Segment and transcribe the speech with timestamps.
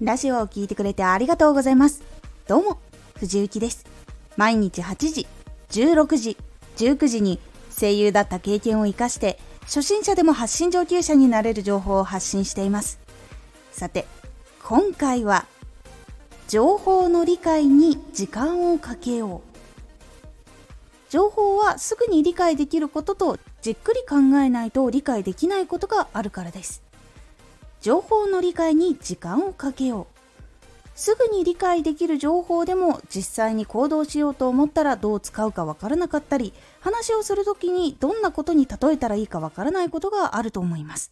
[0.00, 2.02] ラジオを聴いてくれてありがとうございます。
[2.48, 2.78] どうも、
[3.18, 3.84] 藤幸です。
[4.38, 5.26] 毎日8時、
[5.68, 6.38] 16時、
[6.78, 7.38] 19時に
[7.78, 12.98] 声優だった経験を活かして、初心者でも発信上級者になれる情報を発信しています。
[13.72, 14.06] さて、
[14.64, 15.44] 今回は、
[16.48, 19.50] 情報の理解に時間をかけよう。
[21.10, 26.84] 情報はすぐに理解できることとじっくり考えないと理解できないことがあるからです
[27.80, 30.20] 情報の理解に時間をかけよう。
[30.94, 41.10] すぐに理解できる情報でも実際に行動しようと思ったらどう使うかわからなかったり話をするときにどんなことに例えたらいいかわからないことがあると思います。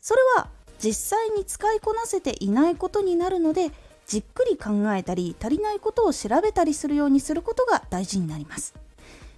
[0.00, 0.48] それは
[0.82, 3.70] 実際に使いこなせていないことになるので
[4.06, 8.74] じっくり考えたり足りないことを調べたりするようにすることが大事になります。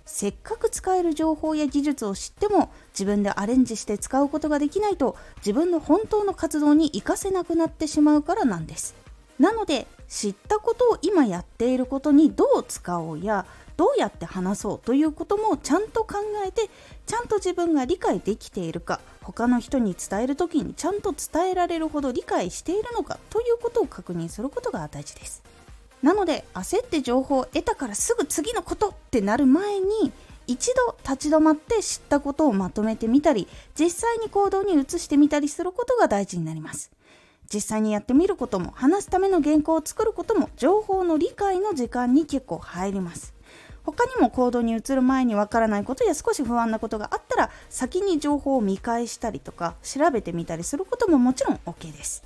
[0.06, 8.94] せっかく使える情報や技術を知っても自分でアレンジして使うことができないと自分の本当の活動に活かせなくなってしまうからなんです。
[9.38, 13.44] なので知ったことを今やっていることにどう使おうや
[13.76, 16.70] どうやって話そうということもちゃんと考えて
[17.04, 25.42] ちゃんと自分が理解できているか他の人に伝える時にちゃんと伝えられるほど理解しているのかということを確認することが大事です。
[26.02, 30.12] なので焦って情報を得たからすぐ次のことってなる前に
[30.46, 36.90] 一度立ち止まって知ったことをまとめてみたり実際に行動に移してみたりすることが大事になります。
[37.52, 43.34] 実際にやってみることも話すための原稿を作ることも情報の理解の時間に結構入ります。
[43.84, 52.24] 他にも行動に移る前にわからないことや少し不安なことがあったら先に情報を見返したりとか調べてみたりすることももちろん OK です。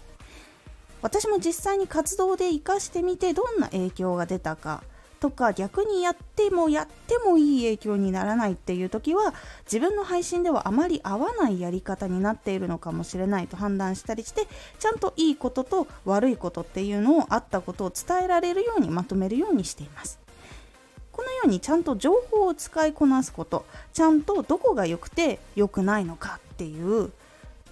[1.03, 4.83] 私も実際に活動で活かしてみてどんな影響が出たか
[5.21, 9.35] とか逆にやってもやってもいい影響にならないっていう時は
[9.67, 14.49] 自分の配信ではあまり合わないやり方になっているのかもしれないと判断したりして
[14.79, 20.19] ちゃんといいことと悪いことっていうのをあったことを伝えられるようにまとめるようにしています
[21.13, 27.11] このようにちゃんと情報を使いこなすことちゃんとどこが良くて良くないのかっていう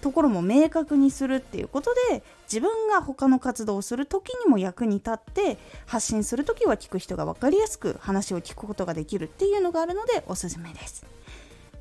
[0.01, 11.05] ところも明確にするっていうことで自分が他の活動をする時にも役に立って発信する時は聞く人が分かりやすく話を聞くことができるっていうのがあるのでおすすめです。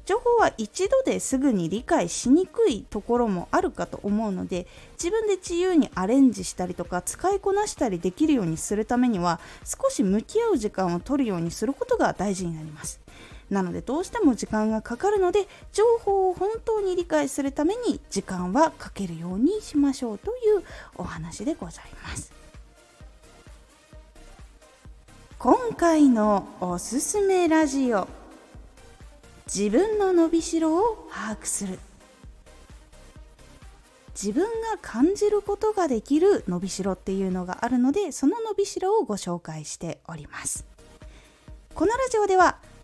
[0.08, 13.02] 情報は一度ですぐに理解しにくいところもあるかと思うので自分で自由にアレンジしたりとか使いこなしたりできるようにするためには少し向き合う時間を取るようにすることが大事になります。
[13.50, 20.64] なのでどうしても時間がかかるので情報を本当に理解するために時間はかけるようにしましょうという
[20.96, 22.32] お話でございます。
[25.38, 28.08] 今回のおすすめラジオ
[29.46, 31.78] 自分の伸びしろを把握する。
[34.20, 34.48] 自分が
[34.82, 40.66] 感じることができる伸びしろっていうのがあるのでその伸びしろをご紹介しております。
[41.72, 42.58] このラジオでは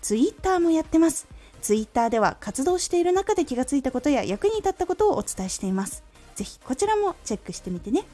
[0.00, 1.26] ツイッターもやってます。
[1.60, 6.02] ツイッターでは活動している中で気がついたことや役に立ったことをお伝えしています。
[6.34, 8.04] ぜひこちらもチェックしてみてね。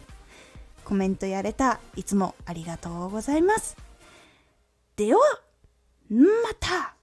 [0.84, 3.76] コメントやれた、いつもありがとうございます。
[4.96, 5.20] では、
[6.10, 6.18] ま
[6.58, 6.95] た